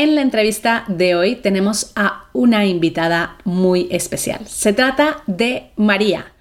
[0.00, 4.46] En la entrevista de hoy tenemos a una invitada muy especial.
[4.46, 6.34] Se trata de María.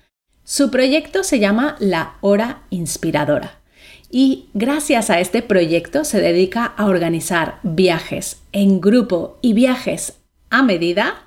[0.44, 3.60] Su proyecto se llama La Hora Inspiradora
[4.12, 10.20] y gracias a este proyecto se dedica a organizar viajes en grupo y viajes
[10.52, 11.26] a medida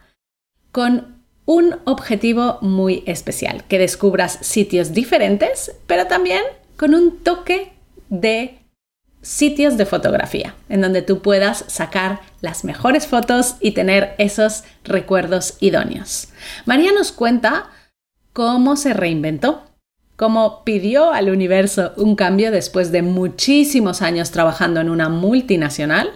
[0.71, 6.45] con un objetivo muy especial, que descubras sitios diferentes, pero también
[6.77, 7.73] con un toque
[8.09, 8.60] de
[9.23, 15.57] sitios de fotografía, en donde tú puedas sacar las mejores fotos y tener esos recuerdos
[15.61, 16.29] idóneos.
[16.65, 17.71] María nos cuenta
[18.33, 19.63] cómo se reinventó,
[20.17, 26.11] cómo pidió al universo un cambio después de muchísimos años trabajando en una multinacional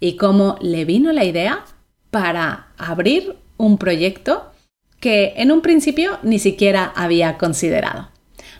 [0.00, 1.64] y cómo le vino la idea
[2.10, 4.52] para abrir un proyecto
[5.00, 8.13] que en un principio ni siquiera había considerado.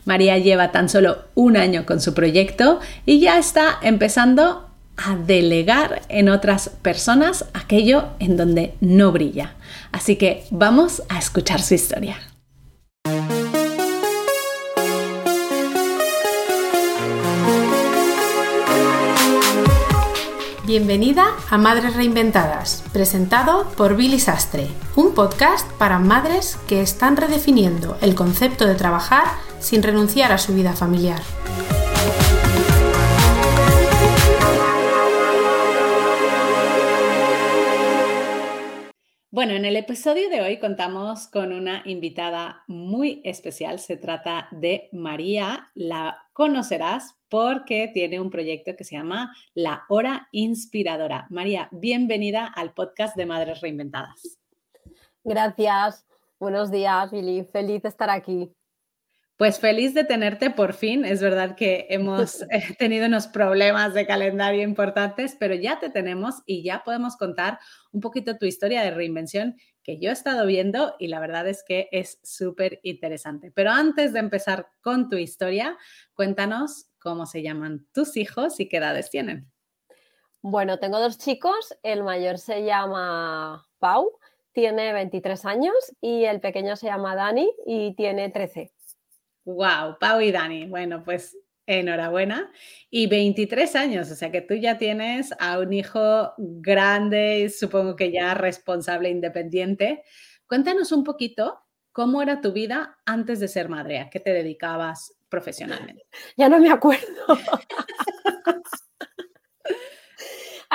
[0.05, 6.03] María lleva tan solo un año con su proyecto y ya está empezando a delegar
[6.07, 9.55] en otras personas aquello en donde no brilla.
[9.91, 12.17] Así que vamos a escuchar su historia.
[20.65, 27.97] Bienvenida a Madres Reinventadas, presentado por Billy Sastre, un podcast para madres que están redefiniendo
[28.01, 29.25] el concepto de trabajar
[29.65, 31.21] sin renunciar a su vida familiar.
[39.31, 43.79] Bueno, en el episodio de hoy contamos con una invitada muy especial.
[43.79, 45.71] Se trata de María.
[45.73, 51.25] La conocerás porque tiene un proyecto que se llama La Hora Inspiradora.
[51.31, 54.39] María, bienvenida al podcast de Madres Reinventadas.
[55.23, 56.05] Gracias.
[56.39, 57.43] Buenos días, Billy.
[57.45, 58.53] Feliz de estar aquí.
[59.37, 61.03] Pues feliz de tenerte por fin.
[61.03, 66.35] Es verdad que hemos eh, tenido unos problemas de calendario importantes, pero ya te tenemos
[66.45, 67.59] y ya podemos contar
[67.91, 71.63] un poquito tu historia de reinvención que yo he estado viendo y la verdad es
[71.67, 73.51] que es súper interesante.
[73.51, 75.77] Pero antes de empezar con tu historia,
[76.13, 79.51] cuéntanos cómo se llaman tus hijos y qué edades tienen.
[80.41, 81.75] Bueno, tengo dos chicos.
[81.83, 84.17] El mayor se llama Pau,
[84.53, 88.71] tiene 23 años y el pequeño se llama Dani y tiene 13.
[89.45, 90.67] Wow, Pau y Dani.
[90.67, 92.51] Bueno, pues enhorabuena.
[92.89, 97.95] Y 23 años, o sea que tú ya tienes a un hijo grande y supongo
[97.95, 100.03] que ya responsable, independiente.
[100.47, 101.59] Cuéntanos un poquito
[101.91, 106.03] cómo era tu vida antes de ser madre, a qué te dedicabas profesionalmente.
[106.37, 107.05] Ya no me acuerdo.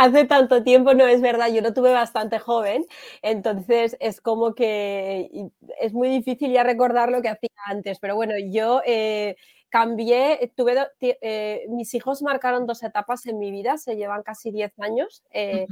[0.01, 2.87] hace tanto tiempo, no es verdad, yo no tuve bastante joven,
[3.23, 5.51] entonces es como que
[5.81, 9.37] es muy difícil ya recordar lo que hacía antes, pero bueno, yo eh,
[9.69, 14.73] cambié, tuve, eh, mis hijos marcaron dos etapas en mi vida, se llevan casi 10
[14.81, 15.23] años.
[15.33, 15.67] Eh,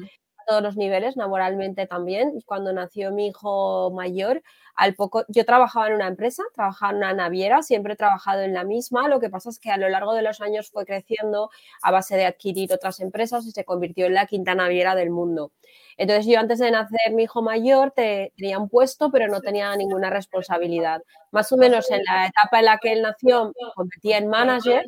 [0.49, 2.41] todos los niveles, laboralmente también.
[2.47, 4.43] Cuando nació mi hijo mayor,
[4.75, 8.55] al poco, yo trabajaba en una empresa, trabajaba en una naviera, siempre he trabajado en
[8.55, 11.51] la misma, lo que pasa es que a lo largo de los años fue creciendo
[11.83, 15.53] a base de adquirir otras empresas y se convirtió en la quinta naviera del mundo.
[15.97, 20.11] Entonces yo antes de nacer mi hijo mayor tenía un puesto, pero no tenía ninguna
[20.11, 21.03] responsabilidad.
[21.33, 24.85] Más o menos en la etapa en la que él nació, me convertí en manager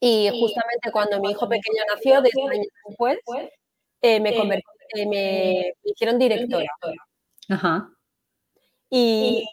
[0.00, 3.18] y justamente cuando mi hijo pequeño nació, 10 años después,
[4.02, 4.64] eh, me, convertí,
[4.96, 6.70] eh, me, hicieron directora.
[7.48, 7.90] Ajá.
[8.88, 9.46] Y,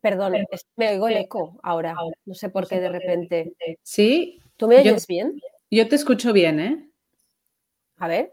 [0.00, 0.34] perdón,
[0.76, 1.94] me oigo el eco ahora.
[2.24, 3.54] No sé por qué de repente.
[3.82, 4.40] Sí.
[4.56, 5.40] ¿Tú me oyes bien?
[5.70, 6.90] Yo te escucho bien, ¿eh?
[7.96, 8.30] A ver.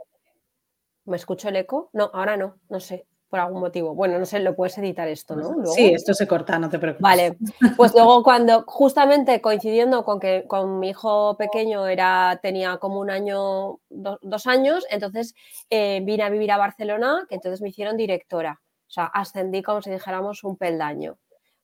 [1.06, 1.90] ¿Me escucho el eco?
[1.94, 3.96] No, ahora no, no sé, por algún motivo.
[3.96, 5.66] Bueno, no sé, lo puedes editar esto, ¿no?
[5.66, 7.02] Sí, esto se corta, no te preocupes.
[7.02, 7.38] Vale,
[7.78, 13.10] pues luego cuando, justamente coincidiendo con que con mi hijo pequeño era, tenía como un
[13.10, 15.34] año, dos años, entonces
[15.70, 18.60] eh, vine a vivir a Barcelona, que entonces me hicieron directora.
[18.88, 21.18] O sea, ascendí como si dijéramos un peldaño.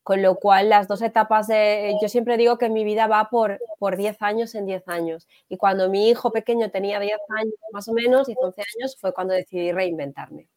[0.03, 1.93] Con lo cual, las dos etapas de...
[2.01, 5.27] Yo siempre digo que mi vida va por, por 10 años en 10 años.
[5.49, 9.11] Y cuando mi hijo pequeño tenía 10 años más o menos, y 11 años, fue
[9.11, 10.47] cuando decidí reinventarme.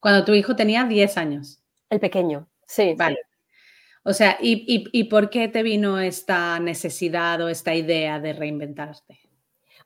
[0.00, 1.62] Cuando tu hijo tenía 10 años.
[1.90, 2.94] El pequeño, sí.
[2.96, 3.18] Vale.
[4.04, 9.20] O sea, ¿y, y por qué te vino esta necesidad o esta idea de reinventarte?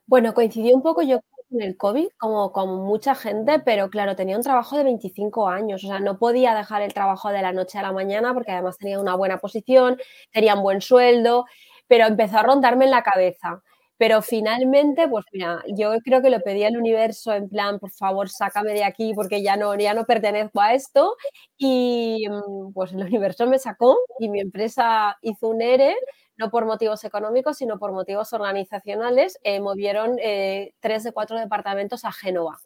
[0.05, 1.19] Bueno, coincidió un poco, yo
[1.53, 5.83] en el COVID, como, como mucha gente, pero claro, tenía un trabajo de 25 años,
[5.83, 8.77] o sea, no podía dejar el trabajo de la noche a la mañana porque además
[8.77, 9.97] tenía una buena posición,
[10.31, 11.45] tenía un buen sueldo,
[11.87, 13.61] pero empezó a rondarme en la cabeza.
[14.03, 18.27] Pero finalmente, pues mira, yo creo que lo pedí al universo en plan, por favor,
[18.29, 21.15] sácame de aquí porque ya no, ya no pertenezco a esto.
[21.57, 25.95] Y mm, pues el universo me sacó y mi empresa hizo un ERE
[26.35, 32.03] no por motivos económicos, sino por motivos organizacionales, eh, movieron eh, tres de cuatro departamentos
[32.03, 32.59] a Génova.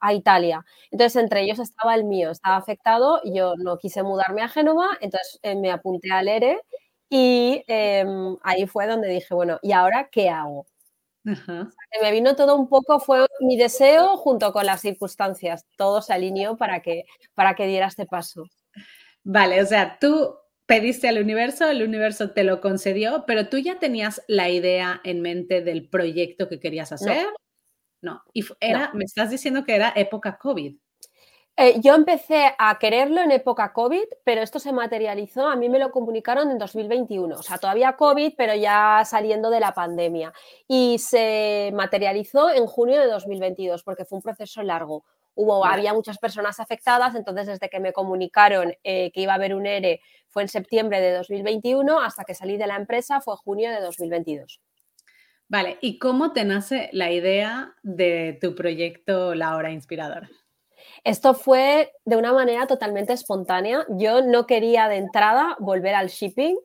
[0.00, 0.64] a Italia.
[0.92, 5.40] Entonces, entre ellos estaba el mío, estaba afectado, yo no quise mudarme a Génova, entonces
[5.42, 6.60] eh, me apunté al ERE
[7.08, 10.66] y em, ahí fue donde dije, bueno, ¿y ahora qué hago?
[11.24, 16.56] me vino todo un poco, fue mi deseo junto con las circunstancias, todo se alineó
[16.56, 18.44] para que, para que diera este paso.
[19.24, 23.78] Vale, o sea, tú pediste al universo, el universo te lo concedió, pero tú ya
[23.78, 27.26] tenías la idea en mente del proyecto que querías hacer.
[28.00, 30.76] No, y era, me estás diciendo que era época COVID.
[31.60, 35.80] Eh, yo empecé a quererlo en época COVID, pero esto se materializó, a mí me
[35.80, 40.32] lo comunicaron en 2021, o sea, todavía COVID, pero ya saliendo de la pandemia.
[40.68, 45.04] Y se materializó en junio de 2022, porque fue un proceso largo.
[45.34, 49.52] Hubo, Había muchas personas afectadas, entonces desde que me comunicaron eh, que iba a haber
[49.52, 53.68] un ERE fue en septiembre de 2021, hasta que salí de la empresa fue junio
[53.72, 54.60] de 2022.
[55.48, 60.30] Vale, ¿y cómo te nace la idea de tu proyecto La Hora Inspiradora?
[61.04, 63.84] Esto fue de una manera totalmente espontánea.
[63.88, 66.56] Yo no quería de entrada volver al shipping,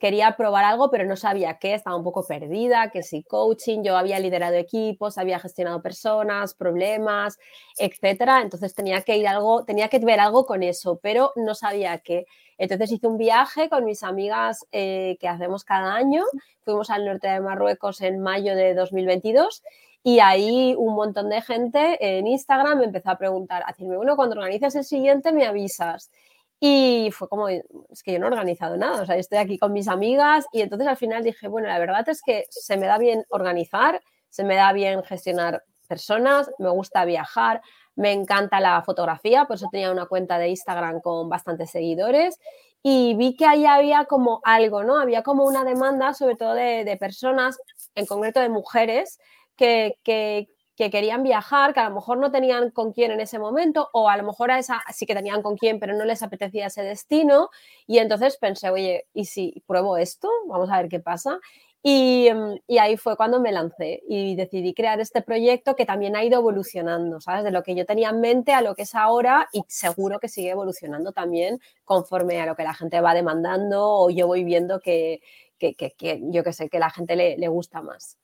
[0.00, 3.96] quería probar algo, pero no sabía qué, estaba un poco perdida, que si coaching, yo
[3.96, 7.38] había liderado equipos, había gestionado personas, problemas,
[7.78, 11.98] etcétera, entonces tenía que ir algo, tenía que ver algo con eso, pero no sabía
[11.98, 12.24] qué.
[12.56, 16.24] Entonces hice un viaje con mis amigas eh, que hacemos cada año,
[16.64, 19.62] fuimos al norte de Marruecos en mayo de 2022
[20.02, 24.16] y ahí un montón de gente en Instagram me empezó a preguntar, a decirme, bueno,
[24.16, 26.10] cuando organizas el siguiente me avisas.
[26.58, 29.72] Y fue como, es que yo no he organizado nada, o sea, estoy aquí con
[29.72, 32.98] mis amigas y entonces al final dije, bueno, la verdad es que se me da
[32.98, 37.62] bien organizar, se me da bien gestionar personas, me gusta viajar,
[37.96, 42.38] me encanta la fotografía, por eso tenía una cuenta de Instagram con bastantes seguidores
[42.82, 44.98] y vi que ahí había como algo, ¿no?
[44.98, 47.58] Había como una demanda, sobre todo de, de personas,
[47.94, 49.18] en concreto de mujeres,
[49.60, 50.48] que,
[50.90, 54.16] querían viajar, que a lo mejor no tenían con quién en ese momento, o a
[54.16, 57.50] lo mejor a esa sí que tenían con quién, pero no les apetecía ese destino.
[57.86, 60.28] Y entonces pensé, oye, ¿y si pruebo esto?
[60.48, 61.38] Vamos a ver qué pasa.
[61.82, 62.28] Y,
[62.66, 66.38] y, ahí fue cuando me lancé y decidí crear este proyecto que también ha ido
[66.38, 67.42] evolucionando, ¿sabes?
[67.42, 70.28] De lo que yo tenía en mente a lo que es ahora y seguro que
[70.28, 74.80] sigue evolucionando también conforme a lo que la gente va demandando o yo voy viendo
[74.80, 75.22] que,
[75.58, 78.18] que, que, yo que sé, que la gente le, le gusta más.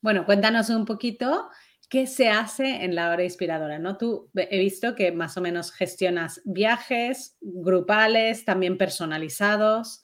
[0.00, 1.48] Bueno, cuéntanos un poquito
[1.88, 3.96] qué se hace en la hora inspiradora, ¿no?
[3.96, 10.02] Tú he visto que más o menos gestionas viajes grupales, también personalizados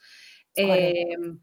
[0.55, 1.41] em,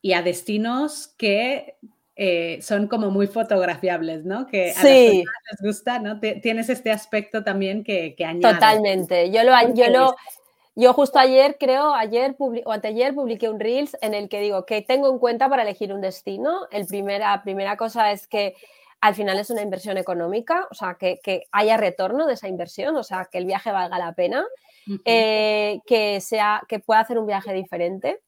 [0.00, 1.76] y a destinos que
[2.16, 4.46] eh, son como muy fotografiables, ¿no?
[4.46, 6.20] Que a las personas les gusta, ¿no?
[6.20, 8.54] Tienes este aspecto también que, que añade.
[8.54, 9.30] Totalmente.
[9.30, 10.14] Yo lo, yo lo,
[10.76, 14.82] yo justo ayer, creo, ayer o anteayer publiqué un Reels en el que digo que
[14.82, 16.66] tengo en cuenta para elegir un destino.
[16.70, 18.54] El primera, primera cosa es que
[19.00, 21.20] al final es una inversión económica, o sea, que,
[21.52, 24.46] haya retorno de esa inversión, o sea, que el viaje valga la pena,
[25.04, 28.20] eh, que, sea, que pueda hacer un viaje diferente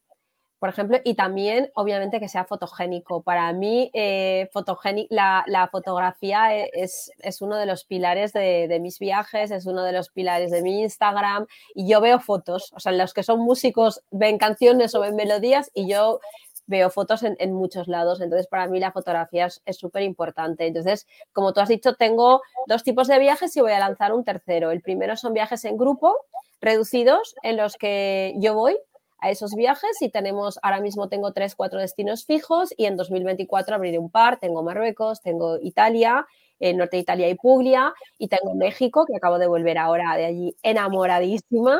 [0.59, 3.21] por ejemplo, y también, obviamente, que sea fotogénico.
[3.21, 4.49] Para mí, eh,
[5.09, 10.09] la, fotografía e, es, uno de los pilares de, mis viajes, es uno de los
[10.09, 11.45] pilares de mi Instagram,
[11.75, 15.69] y yo veo fotos, o sea, los que son músicos ven canciones o ven melodías,
[15.73, 16.19] y yo
[16.65, 20.67] veo fotos en, muchos lados, entonces para mí la fotografía es súper importante.
[20.67, 24.25] Entonces, como tú has dicho, tengo dos tipos de viajes y voy a lanzar un
[24.25, 24.71] tercero.
[24.71, 26.13] El primero son viajes en grupo,
[26.59, 28.77] reducidos, en los que yo voy
[29.19, 33.75] a esos viajes y tenemos, ahora mismo tengo tres, cuatro destinos fijos y en 2024
[33.75, 36.27] abriré un par, tengo Marruecos, tengo Italia,
[36.59, 40.25] el norte de Italia y Puglia y tengo México, que acabo de volver ahora de
[40.25, 41.79] allí enamoradísima.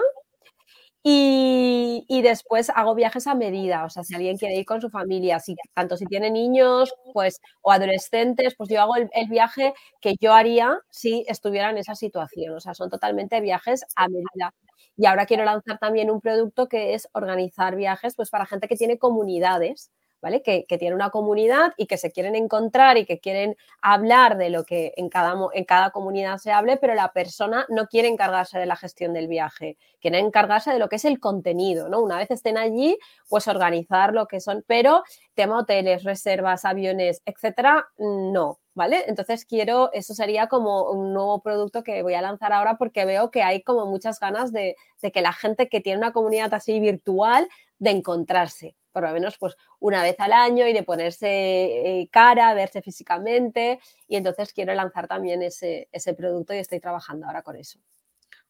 [1.09, 5.39] Y, después hago viajes a medida, o sea, si alguien quiere ir con su familia,
[5.39, 10.15] si, tanto si tiene niños pues, o adolescentes, pues yo hago el, el, viaje que
[10.19, 14.53] yo haría si estuviera en esa situación, o sea, son totalmente viajes a medida.
[14.95, 18.75] Y ahora quiero lanzar también un producto que es organizar viajes pues para gente que
[18.75, 19.91] tiene comunidades,
[20.21, 20.41] ¿vale?
[20.41, 24.49] Que, que, tiene una comunidad y que se quieren encontrar y que quieren hablar de
[24.49, 28.59] lo que en cada, en cada comunidad se hable, pero la persona no quiere encargarse
[28.59, 32.01] de la gestión del viaje, quiere encargarse de lo que es el contenido, ¿no?
[32.01, 32.97] Una vez estén allí,
[33.29, 35.03] pues organizar lo que son, pero
[35.35, 39.03] tema hoteles, reservas, aviones, etcétera, no, ¿vale?
[39.07, 43.31] Entonces quiero, eso sería como un nuevo producto que voy a lanzar ahora porque veo
[43.31, 47.49] que hay como muchas ganas de, que la gente que tiene una comunidad así virtual,
[47.79, 52.53] de encontrarse, por lo menos pues una vez al año y de ponerse eh, cara,
[52.53, 53.79] verse físicamente.
[54.07, 57.79] Y entonces quiero lanzar también ese, ese producto y estoy trabajando ahora con eso.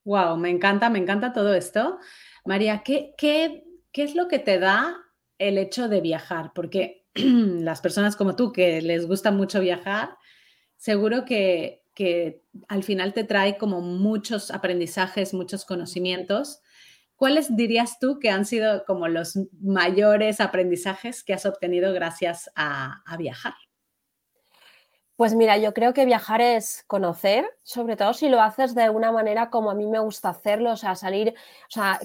[0.04, 2.00] Wow, me encanta, me encanta todo esto.
[2.44, 4.98] María, ¿qué, qué, qué es lo que te da
[5.38, 6.52] el hecho de viajar?
[6.54, 7.07] Porque
[7.64, 10.18] las personas como tú que les gusta mucho viajar,
[10.78, 16.62] seguro que, que al final te trae como muchos aprendizajes, muchos conocimientos.
[17.16, 23.02] ¿Cuáles dirías tú que han sido como los mayores aprendizajes que has obtenido gracias a,
[23.06, 23.56] a viajar?
[25.18, 29.12] Pues mira, yo creo que viajar es conocer, sobre todo si lo haces de una
[29.12, 32.00] manera como a mí me gusta hacerlo, o sea, salir, o sea,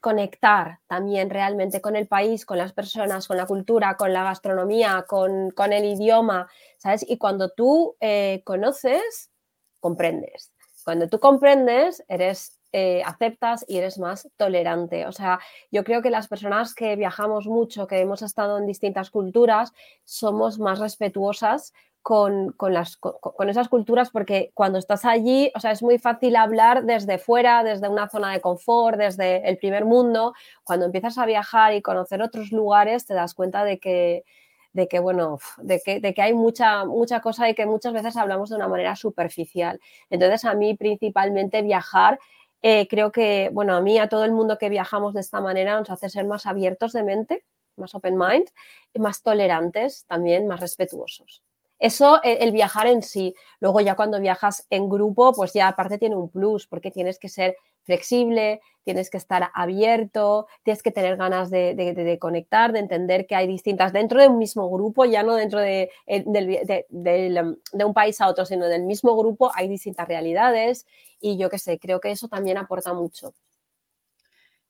[0.00, 5.04] conectar también realmente con el país, con las personas, con la cultura, con la gastronomía,
[5.06, 7.06] con, el idioma, ¿sabes?
[7.08, 9.30] Y cuando tú eh, conoces,
[9.78, 10.52] comprendes.
[10.84, 15.06] Cuando tú comprendes, eres eh, aceptas y eres más tolerante.
[15.06, 15.38] O sea,
[15.70, 19.72] yo creo que las personas que viajamos mucho, que hemos estado en distintas culturas,
[20.04, 21.72] somos más respetuosas
[22.02, 26.84] con, las, con, esas culturas porque cuando estás allí, o sea, es muy fácil hablar
[26.84, 30.34] desde fuera, desde una zona de confort, desde el primer mundo.
[30.64, 34.24] Cuando empiezas a viajar y conocer otros lugares, te das cuenta de que,
[34.72, 38.16] de que bueno, de que, de que hay mucha, mucha cosa y que muchas veces
[38.16, 39.80] hablamos de una manera superficial.
[40.10, 42.18] Entonces, a mí principalmente viajar
[42.62, 45.78] eh, creo que, bueno, a mí, a todo el mundo que viajamos de esta manera,
[45.78, 47.44] nos hace ser más abiertos de mente,
[47.76, 48.48] más open mind,
[48.92, 51.42] y más tolerantes, también más respetuosos.
[51.82, 53.34] Eso, e, el viajar en sí.
[53.58, 57.28] Luego ya cuando viajas en grupo, pues ya aparte tiene un plus, porque tienes que
[57.28, 63.34] ser flexible, tienes que estar abierto, tienes que tener ganas de, conectar, de entender que
[63.34, 68.20] hay distintas, dentro de un mismo grupo, ya no dentro de, eh, de, un país
[68.20, 70.86] a otro, sino del mismo grupo, hay distintas realidades
[71.20, 73.34] y yo qué sé, creo que eso también aporta mucho.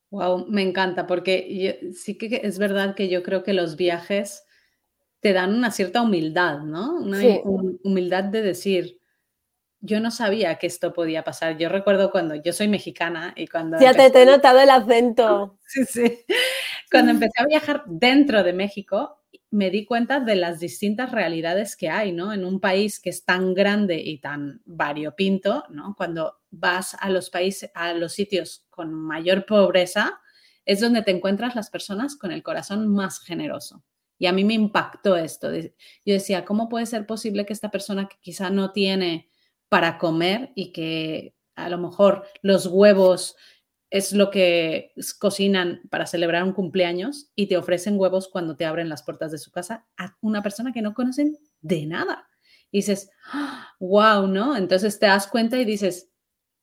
[0.09, 4.47] Wow, me encanta, porque sí que es verdad que yo creo que los viajes
[5.23, 6.97] te dan una cierta humildad, ¿no?
[6.97, 7.21] Una
[7.85, 8.99] humildad de decir,
[9.81, 11.57] yo no sabía que esto podía pasar.
[11.59, 13.79] Yo recuerdo cuando yo soy mexicana y cuando...
[13.79, 15.59] Ya te, he notado el acento.
[15.73, 16.19] Sí, sí.
[16.91, 21.89] Cuando empecé a viajar dentro de México, me di cuenta de las distintas realidades que
[21.89, 22.33] hay, ¿no?
[22.35, 25.95] En un país que es tan grande y tan variopinto, ¿no?
[25.97, 30.21] Cuando vas a los países, a los sitios con mayor pobreza,
[30.67, 33.83] es donde te encuentras las personas con el corazón más generoso.
[34.23, 35.53] Y a mí me impactó esto.
[35.53, 35.73] Yo
[36.05, 39.29] decía, ¿cómo puede ser posible que esta persona que quizá no tiene
[39.69, 43.35] para comer y que a lo mejor los huevos
[43.91, 48.89] es lo que cocinan para celebrar un cumpleaños y te ofrecen huevos cuando te abren
[48.89, 52.29] las puertas de su casa a una persona que no conocen de nada?
[52.71, 53.11] Y dices,
[53.81, 54.57] wow, ¿no?
[54.57, 56.13] Entonces te das cuenta y dices,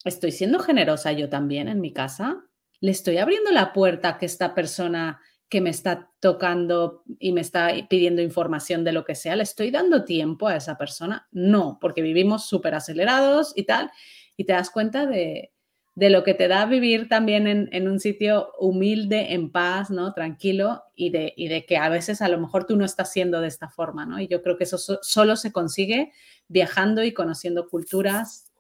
[0.06, 2.42] estoy siendo generosa yo también en mi casa.
[2.80, 7.42] Le estoy abriendo la puerta a que esta persona que me está tocando y me
[7.42, 11.28] está pidiendo información de lo que sea, ¿le estoy dando tiempo a esa persona?
[11.32, 13.92] No, porque vivimos súper acelerados y tal,
[14.38, 15.52] y te das cuenta de,
[15.96, 20.14] lo que te da vivir también en, un sitio humilde, en paz, ¿no?
[20.14, 23.42] Tranquilo, y de, y de que a veces a lo mejor tú no estás siendo
[23.42, 24.20] de esta forma, ¿no?
[24.22, 26.14] Y yo creo que eso solo se consigue
[26.48, 28.52] viajando y conociendo culturas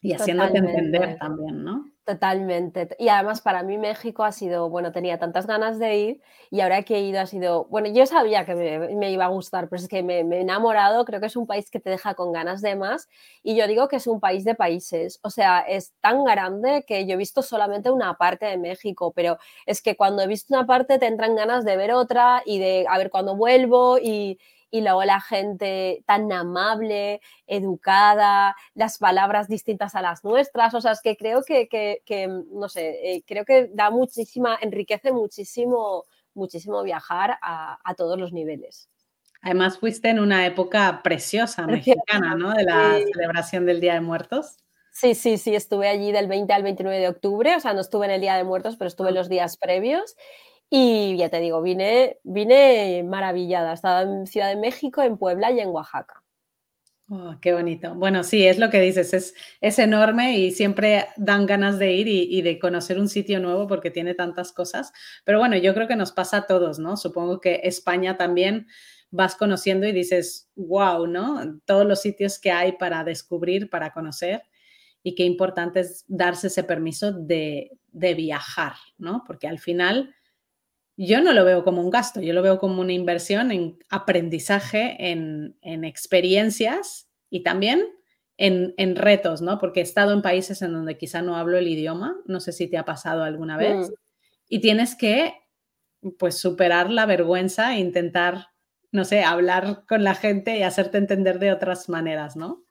[0.00, 1.91] y haciéndote entender también, ¿no?
[2.06, 2.88] Totalmente.
[2.98, 6.82] Y además para mí México ha sido, bueno, tenía tantas ganas de ir y ahora
[6.82, 9.86] que he ido ha sido, bueno, yo sabía que me, iba a gustar, pero es
[9.86, 12.74] que me, he enamorado, creo que es un país que te deja con ganas de
[12.74, 13.08] más
[13.44, 17.06] y yo digo que es un país de países, o sea, es tan grande que
[17.06, 20.66] yo he visto solamente una parte de México, pero es que cuando he visto una
[20.66, 24.40] parte te entran ganas de ver otra y de a ver cuándo vuelvo y,
[24.72, 30.92] y luego la gente tan amable, educada, las palabras distintas a las nuestras, o sea,
[30.92, 32.08] es que creo que,
[32.50, 38.88] no sé, eh, creo que da muchísima, enriquece muchísimo, muchísimo viajar a, todos los niveles.
[39.42, 42.52] Además, fuiste en una época preciosa, mexicana, ¿no?
[42.54, 44.56] De la celebración del Día de Muertos.
[44.90, 48.06] Sí, sí, sí, estuve allí del 20 al 29 de octubre, o sea, no estuve
[48.06, 49.18] en el Día de Muertos, pero estuve en ah.
[49.18, 50.16] los días previos
[50.74, 53.74] y ya te digo, vine, vine maravillada.
[53.74, 56.22] Estaba en Ciudad de México, en Puebla y en Oaxaca.
[57.10, 57.94] Oh, qué bonito.
[57.94, 62.08] Bueno, sí, es lo que dices, es, es enorme y siempre dan ganas de ir
[62.08, 64.94] y, de conocer un sitio nuevo porque tiene tantas cosas.
[65.26, 66.96] Pero bueno, yo creo que nos pasa a todos, ¿no?
[66.96, 68.66] Supongo que España también
[69.10, 71.60] vas conociendo y dices, wow, ¿no?
[71.66, 74.44] Todos los sitios que hay para descubrir, para conocer
[75.02, 79.22] y qué importante es darse ese permiso de, de viajar, ¿no?
[79.26, 80.14] Porque al final
[80.96, 84.96] yo no lo veo como un gasto, yo lo veo como una inversión en aprendizaje,
[85.10, 87.84] en, experiencias y también
[88.36, 89.58] en, retos, ¿no?
[89.58, 92.68] Porque he estado en países en donde quizá no hablo el idioma, no sé si
[92.68, 93.94] te ha pasado alguna vez, mm.
[94.48, 95.34] y tienes que,
[96.18, 98.48] pues, superar la vergüenza e intentar,
[98.90, 102.64] no sé, hablar con la gente y hacerte entender de otras maneras, ¿no?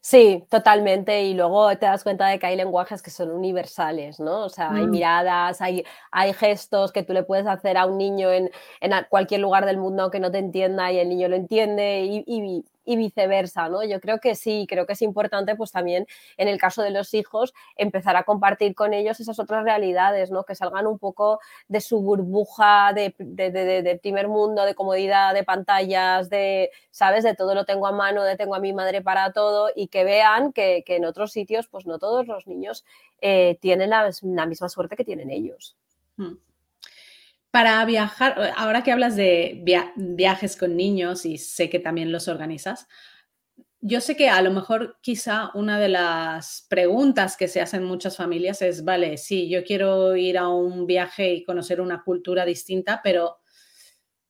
[0.00, 1.22] Sí, totalmente.
[1.22, 4.44] Y luego te das cuenta de que hay lenguajes que son universales, ¿no?
[4.44, 4.90] O sea, hay mm.
[4.90, 9.40] miradas, hay, hay gestos que tú le puedes hacer a un niño en, en, cualquier
[9.40, 12.02] lugar del mundo que no te entienda y el niño lo entiende.
[12.04, 13.82] Y, y viceversa, ¿no?
[13.84, 17.14] Yo creo que sí, creo que es importante pues también en el caso de los
[17.14, 20.44] hijos empezar a compartir con ellos esas otras realidades, ¿no?
[20.44, 26.30] Que salgan un poco de su burbuja de, de, primer mundo, de comodidad, de pantallas,
[26.30, 27.24] de, ¿sabes?
[27.24, 30.04] De todo lo tengo a mano, de tengo a mi madre para todo y que
[30.04, 32.84] vean que, en otros sitios pues no todos los niños
[33.20, 34.10] eh, tienen la,
[34.46, 35.76] misma suerte que tienen ellos.
[36.16, 36.34] Hmm.
[37.54, 39.62] Para viajar, ahora que hablas de
[39.94, 42.88] viajes con niños y sé que también los organizas,
[43.80, 48.16] yo sé que a lo mejor quizá una de las preguntas que se hacen muchas
[48.16, 53.00] familias es, vale, sí, yo quiero ir a un viaje y conocer una cultura distinta,
[53.04, 53.36] pero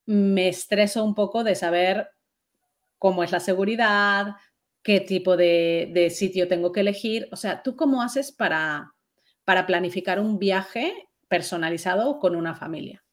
[0.04, 2.10] me estreso un poco de saber
[2.98, 4.34] cómo es la seguridad,
[4.82, 7.26] qué tipo de, sitio tengo que elegir.
[7.32, 8.92] O sea, ¿tú cómo haces para,
[9.46, 13.03] para planificar un viaje personalizado con una familia?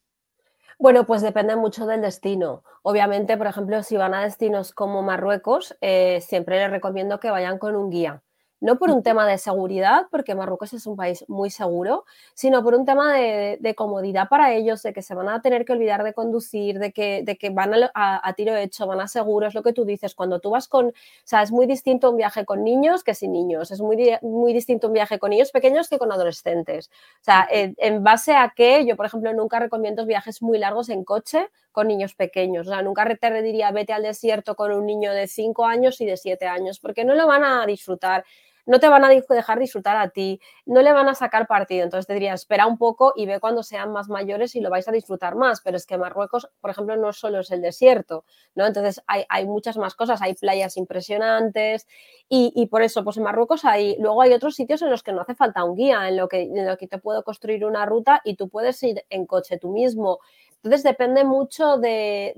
[0.81, 2.65] Bueno, pues depende mucho del destino.
[2.83, 7.57] Obviamente, por ejemplo, si van a destinos como Marruecos, eh, siempre les recomiendo que vayan
[7.57, 8.21] con un guía
[8.61, 12.75] no por un tema de seguridad, porque Marruecos es un país muy seguro, sino por
[12.75, 16.13] un tema de, comodidad para ellos, de que se van a tener que olvidar de
[16.13, 19.73] conducir, de que, de que van a, tiro hecho, van a seguro, es lo que
[19.73, 23.03] tú dices, cuando tú vas con, o sea, es muy distinto un viaje con niños
[23.03, 26.91] que sin niños, es muy, muy distinto un viaje con niños pequeños que con adolescentes.
[27.21, 31.03] O sea, en, base a que yo, por ejemplo, nunca recomiendo viajes muy largos en
[31.03, 35.13] coche con niños pequeños, o sea, nunca te diría vete al desierto con un niño
[35.13, 38.25] de 5 años y de 7 años, porque no lo van a disfrutar
[38.65, 41.83] no te van a dejar disfrutar a ti, no le van a sacar partido.
[41.83, 44.87] Entonces te diría, espera un poco y ve cuando sean más mayores y lo vais
[44.87, 45.61] a disfrutar más.
[45.61, 48.25] Pero es que Marruecos, por ejemplo, no solo es el desierto,
[48.55, 48.65] ¿no?
[48.65, 51.87] Entonces hay, muchas más cosas, hay playas impresionantes
[52.29, 55.21] y, por eso, pues en Marruecos hay, luego hay otros sitios en los que no
[55.21, 58.21] hace falta un guía, en lo que, en lo que te puedo construir una ruta
[58.23, 60.19] y tú puedes ir en coche tú mismo.
[60.63, 62.33] Entonces depende mucho de,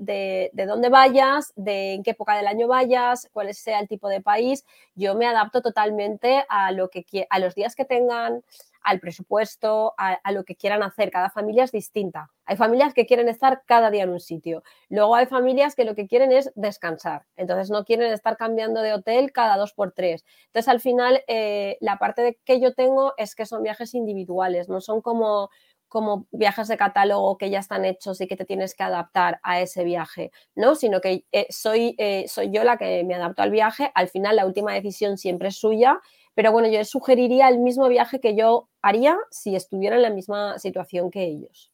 [0.54, 4.64] dónde vayas, de en qué época del año vayas, cuál sea el tipo de país.
[4.94, 8.42] Yo me adapto totalmente a, lo que, a los días que tengan,
[8.84, 11.10] al presupuesto, a, lo que quieran hacer.
[11.10, 12.30] Cada familia es distinta.
[12.44, 14.62] Hay familias que quieren estar cada día en un sitio.
[14.90, 17.24] Luego hay familias que lo que quieren es descansar.
[17.36, 20.24] Entonces no quieren estar cambiando de hotel cada dos por tres.
[20.46, 24.68] Entonces al final eh, la parte de que yo tengo es que son viajes individuales,
[24.68, 25.50] no son como
[25.94, 29.60] como viajes de catálogo que ya están hechos y que te tienes que adaptar a
[29.60, 30.74] ese viaje, ¿no?
[30.74, 34.34] Sino que eh, soy, eh, soy yo la que me adapto al viaje, al final
[34.34, 36.00] la última decisión siempre es suya,
[36.34, 40.58] pero bueno, yo sugeriría el mismo viaje que yo haría si estuviera en la misma
[40.58, 41.70] situación que ellos.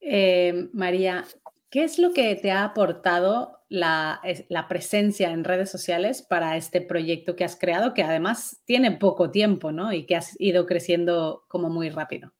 [0.00, 1.24] Eh, María,
[1.70, 6.80] ¿qué es lo que te ha aportado la, la, presencia en redes sociales para este
[6.80, 9.92] proyecto que has creado, que además tiene poco tiempo, ¿no?
[9.92, 12.32] Y que has ido creciendo como muy rápido.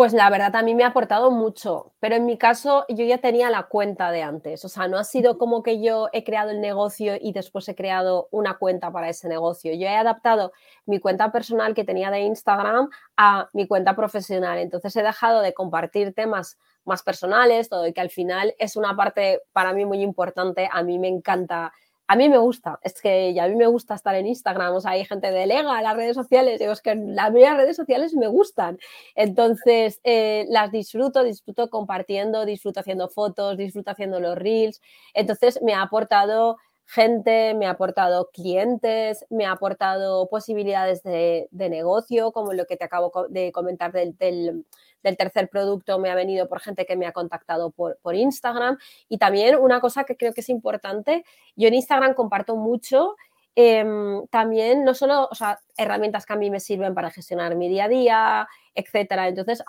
[0.00, 3.18] Pues la verdad a mí me ha aportado mucho, pero en mi caso yo ya
[3.18, 6.48] tenía la cuenta de antes, o sea, no ha sido como que yo he creado
[6.48, 9.74] el negocio y después he creado una cuenta para ese negocio.
[9.74, 10.52] Yo he adaptado
[10.86, 15.52] mi cuenta personal que tenía de Instagram a mi cuenta profesional, entonces he dejado de
[15.52, 20.00] compartir temas más personales, todo y que al final es una parte para mí muy
[20.00, 21.74] importante, a mí me encanta
[22.10, 24.90] a mí me gusta, es que a mí me gusta estar en Instagram, o sea,
[24.90, 28.26] hay gente de Lega, las redes sociales, digo, es que las mías redes sociales me
[28.26, 28.78] gustan,
[29.14, 34.80] entonces eh, las disfruto, disfruto compartiendo, disfruto haciendo fotos, disfruto haciendo los reels,
[35.14, 42.32] entonces me ha aportado gente, me ha aportado clientes, me ha aportado posibilidades de, negocio,
[42.32, 44.66] como lo que te acabo de comentar del del
[45.02, 48.78] tercer producto me ha venido por gente que me ha contactado por, por Instagram.
[49.08, 51.24] Y también una cosa que creo que es importante,
[51.56, 53.16] yo en Instagram comparto mucho
[53.56, 57.68] em, también no solo o sea, herramientas que a mí me sirven para gestionar mi
[57.68, 59.28] día a día, etcétera.
[59.28, 59.62] Entonces,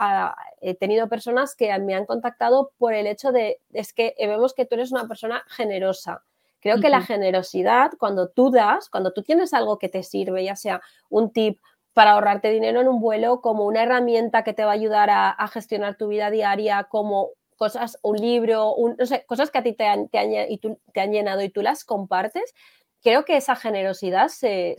[0.62, 4.66] he tenido personas que me han contactado por el hecho de, es que vemos que
[4.66, 6.24] tú eres una persona generosa.
[6.62, 10.56] Creo que la generosidad, cuando tú das, cuando tú tienes algo que te sirve, ya
[10.56, 11.60] sea un tip,
[11.94, 15.48] para ahorrarte dinero en un vuelo como una herramienta que te va a ayudar a,
[15.48, 19.86] gestionar tu vida diaria, como cosas, un libro, no sé, cosas que a ti te
[19.86, 20.10] han,
[20.50, 22.54] y te han llenado y tú las compartes,
[23.02, 24.78] creo que esa generosidad se,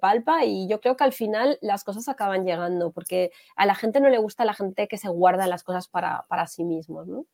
[0.00, 4.00] palpa y yo creo que al final las cosas acaban llegando, porque a la gente
[4.00, 7.26] no le gusta la gente que se guarda las cosas para, sí mismos, ¿no?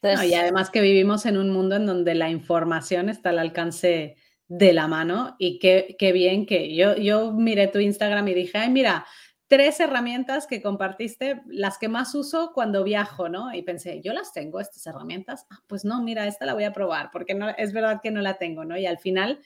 [0.00, 4.16] y además que vivimos en un mundo en donde la información está al alcance
[4.48, 8.70] de la mano y qué, bien que yo, yo miré tu Instagram y dije, ay,
[8.70, 9.06] mira,
[9.46, 13.54] tres herramientas que compartiste, las que más uso cuando viajo, ¿no?
[13.54, 15.46] Y pensé, yo las tengo, estas herramientas.
[15.50, 18.22] Ah, pues no, mira, esta la voy a probar, porque no, es verdad que no
[18.22, 18.76] la tengo, ¿no?
[18.76, 19.40] Y al final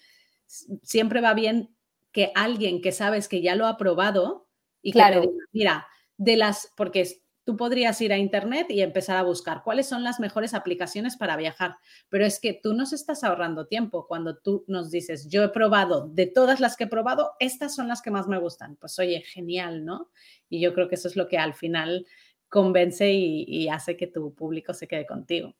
[0.82, 1.74] siempre va bien
[2.12, 4.48] que alguien que sabes que ya lo ha probado
[4.82, 5.86] y que te diga, mira,
[6.16, 10.20] de las, porque tú podrías ir a Internet y empezar a buscar cuáles son las
[10.20, 11.76] mejores aplicaciones para viajar,
[12.08, 16.08] pero es que tú nos estás ahorrando tiempo cuando tú nos dices, yo he probado,
[16.08, 18.76] de todas las que he probado, estas son las que más me gustan.
[18.76, 20.10] Pues oye, genial, ¿no?
[20.48, 22.06] Y yo creo que eso es lo que al final
[22.48, 25.54] convence y, y hace que tu público se quede contigo.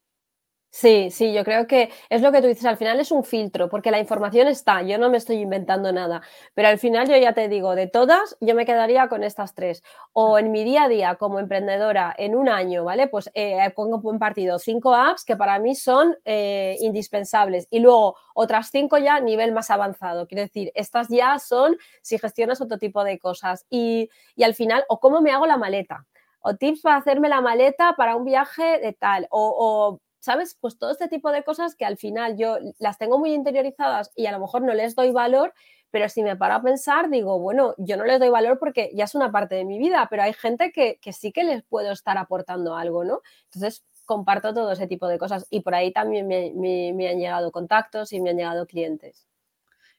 [0.75, 3.69] Sí, sí, yo creo que es lo que tú dices, al final es un filtro,
[3.69, 6.23] porque la información está, yo no me estoy inventando nada,
[6.55, 9.83] pero al final yo ya te digo, de todas, yo me quedaría con estas tres.
[10.15, 13.07] O en mi día a día como emprendedora, en un año, ¿vale?
[13.07, 18.17] Pues eh, pongo en partido cinco apps que para mí son eh, indispensables y luego
[18.35, 20.27] otras cinco ya nivel más avanzado.
[20.27, 24.85] Quiero decir, estas ya son si gestionas otro tipo de cosas y, y al final,
[24.89, 26.07] o cómo me hago la maleta
[26.41, 30.57] o tips para hacerme la maleta para un viaje de tal, o, o ¿sabes?
[30.61, 34.27] Pues todo este tipo de cosas que al final yo las tengo muy interiorizadas y
[34.27, 35.53] a lo mejor no les doy valor,
[35.91, 39.05] pero si me paro a pensar, digo, bueno, yo no les doy valor porque ya
[39.05, 42.19] es una parte de mi vida, pero hay gente que, sí que les puedo estar
[42.19, 43.21] aportando algo, ¿no?
[43.47, 48.13] Entonces, comparto todo ese tipo de cosas y por ahí también me, han llegado contactos
[48.13, 49.27] y me han llegado clientes.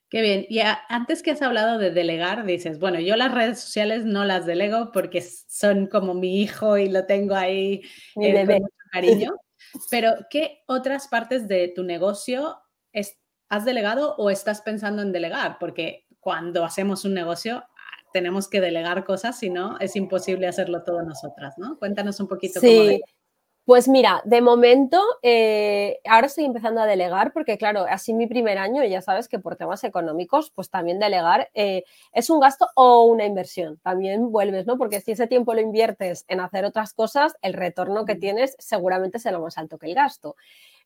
[0.10, 0.46] Qué bien.
[0.48, 4.46] Y antes que has hablado de delegar, dices, bueno, yo las redes sociales no las
[4.46, 7.82] delego porque son como mi hijo y lo tengo ahí
[8.16, 9.36] mi eh, con mucho cariño.
[9.90, 12.58] Pero, ¿qué otras partes de tu negocio
[13.50, 15.58] has delegado o estás pensando en delegar?
[15.60, 17.64] Porque cuando hacemos un negocio
[18.14, 21.78] tenemos que delegar cosas, si no es imposible hacerlo todo nosotras, ¿no?
[21.80, 23.02] Cuéntanos un poquito sí.
[23.66, 28.58] Pues mira, de momento, eh, ahora estoy empezando a delegar porque, claro, así mi primer
[28.58, 33.04] año, ya sabes que por temas económicos, pues también delegar eh, es un gasto o
[33.06, 33.80] una inversión.
[33.82, 34.78] También vuelves, ¿no?
[34.78, 39.18] Porque si ese tiempo lo inviertes en hacer otras cosas, el retorno que tienes seguramente
[39.18, 40.36] será más alto que el gasto.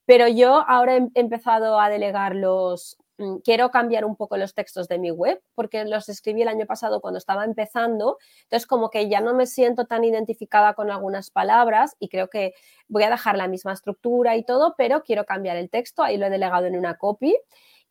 [0.06, 2.98] Pero yo ahora he empezado a delegar los,
[3.44, 7.02] quiero cambiar un poco los textos de mi web porque los escribí el año pasado
[7.02, 11.96] cuando estaba empezando, entonces como que ya no me siento tan identificada con algunas palabras
[12.00, 12.54] y creo que
[12.88, 16.28] voy a dejar la misma estructura y todo, pero quiero cambiar el texto, ahí lo
[16.28, 17.36] he delegado en una copy.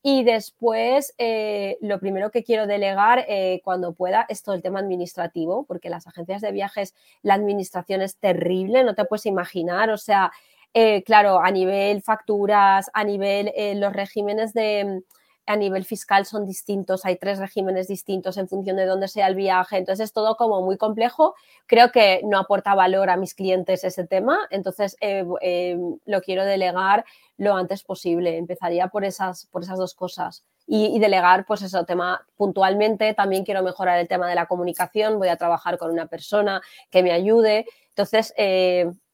[0.09, 4.79] Y después, eh, lo primero que quiero delegar eh, cuando pueda es todo el tema
[4.79, 9.97] administrativo, porque las agencias de viajes, la administración es terrible, no te puedes imaginar, o
[9.97, 10.31] sea,
[10.75, 15.03] eh, claro, a nivel facturas, a nivel los regímenes de,
[15.47, 19.37] a nivel fiscal son distintos, hay tres regímenes distintos en función de dónde sea el
[19.37, 21.35] viaje, entonces es todo como muy complejo.
[21.67, 26.45] Creo que no aporta valor a mis clientes ese tema, entonces eh, eh, lo quiero
[26.45, 27.05] delegar
[27.39, 28.37] lo antes posible.
[28.39, 30.45] Empezaría por esas, por esas dos cosas.
[30.67, 33.15] Y, delegar, pues eso, tema puntualmente.
[33.15, 35.19] También quiero mejorar el tema de la comunicación.
[35.19, 37.67] Voy a trabajar con una persona que me ayude.
[37.91, 39.06] Entonces, eh, Mm,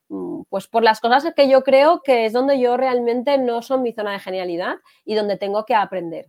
[0.48, 3.92] pues por las cosas que yo creo que es donde yo realmente no son mi
[3.92, 6.26] zona de genialidad y donde tengo que aprender.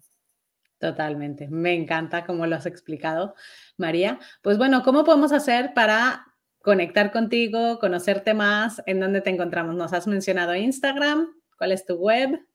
[0.80, 3.36] Totalmente, me encanta como lo has explicado,
[3.78, 4.20] María.
[4.42, 6.26] Pues bueno, ¿cómo podemos hacer para
[6.62, 8.82] conectar contigo, conocerte más?
[8.86, 9.76] ¿En dónde te encontramos?
[9.76, 12.46] Nos has mencionado Instagram, ¿cuál es tu web?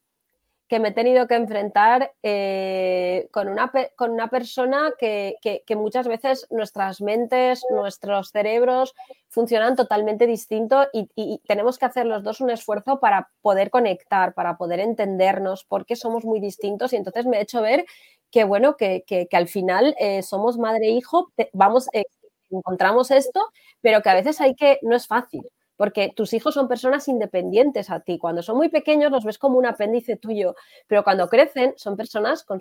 [0.72, 5.36] que me he tenido que enfrentar eh, con, una, con, una, persona que,
[5.76, 8.94] muchas veces nuestras mentes, nuestros cerebros
[9.28, 14.56] funcionan totalmente distinto y, tenemos que hacer los dos un esfuerzo para poder conectar, para
[14.56, 16.94] poder entendernos, porque somos muy distintos.
[16.94, 17.84] Y entonces me he hecho ver
[18.30, 22.06] que, bueno, que, al final eh, somos madre e hijo, vamos, eh,
[22.48, 23.46] encontramos esto,
[23.82, 25.42] pero que a veces hay que, no es fácil
[25.82, 28.16] porque tus hijos son personas independientes a ti.
[28.16, 30.54] Cuando son muy pequeños los ves como un apéndice tuyo,
[30.86, 32.60] pero cuando crecen son personas con,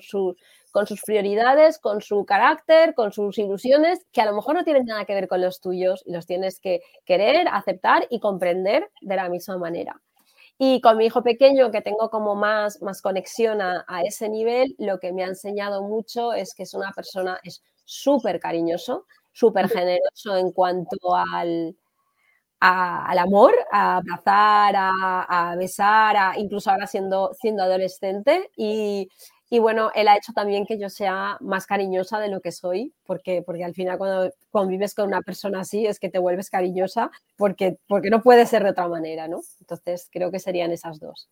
[0.72, 4.86] con sus prioridades, con su carácter, con sus ilusiones, que a lo mejor no tienen
[4.86, 9.16] nada que ver con los tuyos y los tienes que querer, aceptar y comprender de
[9.16, 10.02] la misma manera.
[10.58, 14.74] Y con mi hijo pequeño, que tengo como más, más conexión a, a ese nivel,
[14.80, 19.70] lo que me ha enseñado mucho es que es una persona, es súper cariñoso, súper
[19.70, 21.76] generoso en cuanto al,
[22.62, 28.52] al amor, a abrazar, a, besar, a, incluso ahora siendo, siendo adolescente.
[28.56, 29.10] Y,
[29.60, 33.42] bueno, él ha hecho también que yo sea más cariñosa de lo que soy, porque,
[33.44, 37.78] porque al final cuando convives con una persona así es que te vuelves cariñosa, porque,
[37.88, 39.42] porque no puede ser de otra manera, ¿no?
[39.60, 41.30] Entonces creo que serían esas dos.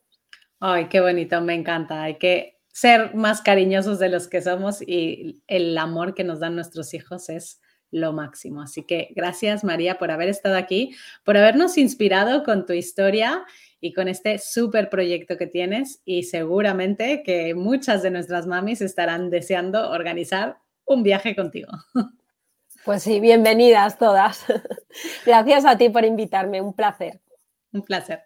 [0.59, 2.03] Ay, qué bonito, me encanta.
[2.03, 6.55] Hay que ser más cariñosos de los que somos y el amor que nos dan
[6.55, 7.61] nuestros hijos es
[7.91, 8.62] lo máximo.
[8.62, 13.45] Así que gracias María por haber estado aquí, por habernos inspirado con tu historia
[13.82, 19.30] y con este súper proyecto que tienes y seguramente que muchas de nuestras mamis estarán
[19.30, 21.71] deseando organizar un viaje contigo.
[22.86, 24.45] Pues sí, bienvenidas todas.
[25.25, 27.19] Gracias a ti por invitarme, un placer.
[27.73, 28.23] Un placer.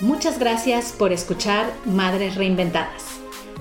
[0.00, 3.15] Muchas gracias por escuchar Madres Reinventadas.